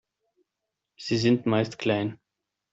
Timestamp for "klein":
1.77-2.17